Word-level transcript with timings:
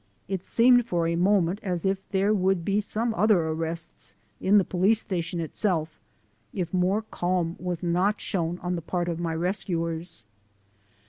It 0.27 0.47
seemed 0.47 0.87
for 0.87 1.05
a 1.07 1.15
moment 1.15 1.59
as 1.61 1.85
if 1.85 2.09
there 2.09 2.33
would 2.33 2.65
be 2.65 2.81
some 2.81 3.13
other 3.13 3.41
arrests, 3.49 4.15
in 4.39 4.57
the 4.57 4.63
police 4.63 4.99
station 4.99 5.39
itself, 5.39 5.99
if 6.55 6.73
more 6.73 7.03
calm 7.03 7.55
was 7.59 7.83
not 7.83 8.19
shown 8.19 8.57
on 8.63 8.75
the 8.75 8.81
part 8.81 9.07
of 9.07 9.19
my 9.19 9.35
rescuers. 9.35 10.25